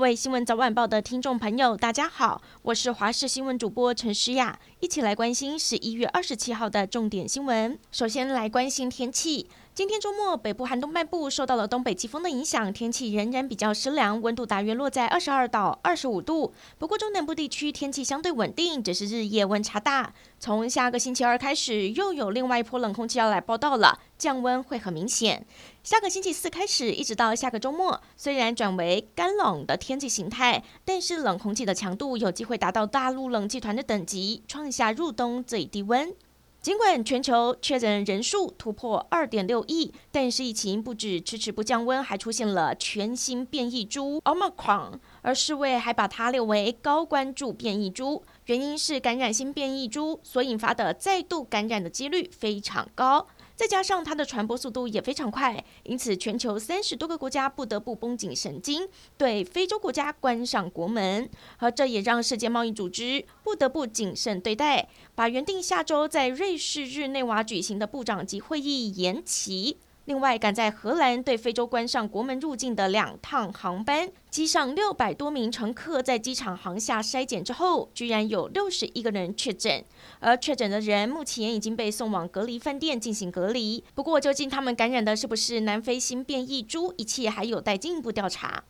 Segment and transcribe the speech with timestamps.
[0.00, 7.78] 各位新闻早晚报的听众朋友，大家好，我是华视新闻主播陈诗雅，一起来关心十一月二十七号的重点新闻。
[7.92, 9.46] 首先来关心天气。
[9.80, 16.52] 今天周末，北部寒冬漫步受到了东北季风的影响，天气仍然比较湿凉，温度大约落在二十二到二十五度。
[16.76, 20.12] 不过中南部地区天气相对稳定，只是日夜温差大。
[20.38, 25.46] 从下个星期二开始，又有另外一波冷空气要来报道了，降温会很明显。
[25.82, 36.14] 下个星期四开始，一直到下个周末，虽然转为干冷的天气形态，但是冷空气的强度有机会达到大陆冷气团的等级，创下入冬最低温。
[36.62, 53.26] 尽管全球确诊人数突破二点六亿，但是疫情不止迟迟不降温，还出现了全新变异株 Omicron，而世卫还把它列为高关注变异株，原因是感染新变异株所引发的再度感染的几率非常高。
[53.60, 69.76] 再加上它的传播速度也非常快，因此全球三十多个国家不得不绷紧神经，对非洲国家关上国门，而这也让世界贸易组织不得不谨慎对待，把原定下周在瑞士日内瓦举行的部长级会议延期。
[70.06, 79.84] 另外，赶在荷兰对非洲关上国门入境的两趟航班，机上六百多名乘客在机场航下筛检之后，居然有六十一个人确诊，
[80.18, 83.84] 而确诊的人目前已经被送往隔离饭店进行隔离。
[83.94, 88.64] 不过，究竟他们感染的是不是南非新变异株，一切还有待进一步调查。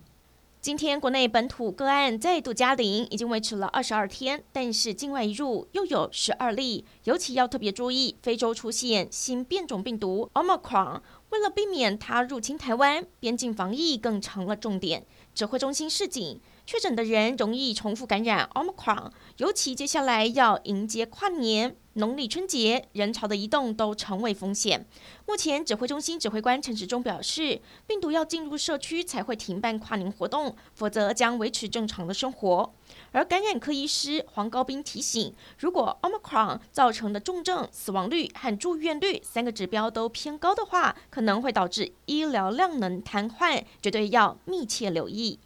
[0.63, 11.01] 今天国内本土个案再度加零，已经维持了二十二天，但是境外一入又有十二例，尤其要特别注意非洲出现新变种病毒 Omicron。
[11.31, 15.07] 为了避免它入侵台湾，边境防疫更成了重点。
[15.35, 24.87] 指挥中心示警，确诊的人容易重复感染 Omicron，尤其接下来要迎接跨年、农历春节，人潮的移动都成为风险。
[25.27, 32.73] 目前指挥中心指挥官陈时中表示，病毒要进入社区才会停办跨年活动，否则将维持正常的生活。
[33.11, 45.41] 而感染科医师黄高斌提醒，如果 Omicron 造成的重症、死亡率和住院率三个指标都偏高的话，可能会导致医疗量能瘫痪，绝对要密切留意。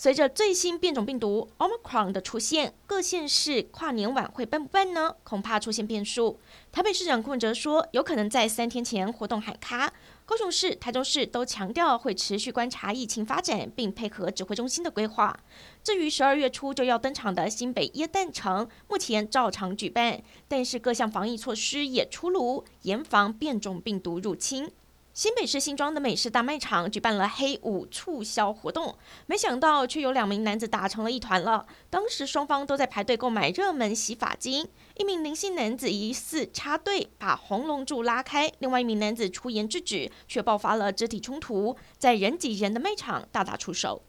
[0.00, 5.16] 随着最新变种病毒 Omicron 的出现，各县市跨年晚会办不办呢？
[5.24, 6.38] 恐怕出现变数。
[6.70, 9.92] 台北市长柯文哲说，有可能在三天前活动喊卡。
[10.24, 15.36] 高雄市、台中市都强调会持续观察疫情发展，并配合指挥中心的规划。
[15.82, 24.70] 至于十二月初就要登场的新北耶诞城，目前照常举办，但是各项防疫措施也出炉，严防变种病毒入侵。
[25.18, 28.96] 新北市新庄的美式大卖场举办了黑五促销活动，
[29.26, 31.66] 没想到却有两名男子打成了一团了。
[31.90, 44.04] 当时双方都在排队购买热门洗发精，一名林姓男子疑似插队把红龙柱拉开，另外一名男子出言制止，却爆发了肢体冲突，在人挤人的卖场大打出手。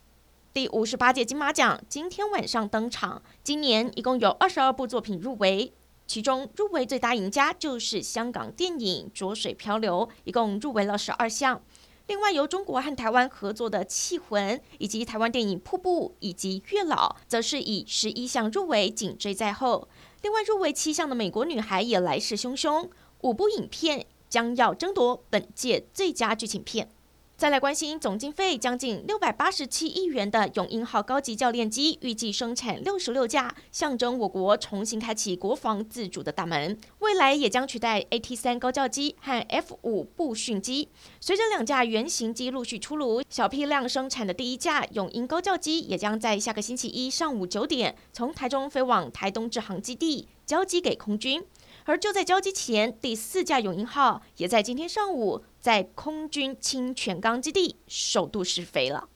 [0.53, 5.73] 第五十八届金马奖今天晚上登场，今年一共有二十二部作品入围。
[6.09, 11.61] 其中入围最大赢家就是香港电影《浊水漂流》，一共入围了十二项。
[12.07, 19.87] 另外，由中国和台湾合作的《气魂》，以及台湾电影《瀑布》以及《月老》，则是以十一项入围紧追在后。
[20.23, 22.89] 另外，入围七项的《美国女孩》也来势汹汹，
[23.21, 26.89] 五部影片将要争夺本届最佳剧情片。
[27.39, 36.77] 再来关心总经费将近六百八十七亿元的永鹰号高级教练机，预计生产六十六架，象征我国重新开启国防自主的大门。
[36.99, 40.89] 未来也将取代 AT 三高教机和 F 五步训机。
[41.21, 51.41] 随着两架原型机陆续出炉，小批量生产的第一架永鹰高教机也将在下个星期一上午九点从台中飞往台东制航基地交机给空军。
[51.85, 59.09] 而就在交接前，第四架永鹰号也在今天上午在空军清泉岗基地首度试飞了。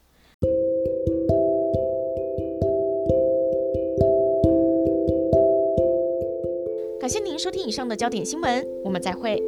[7.00, 9.42] 感谢您收听以上的焦点新闻，我们再会。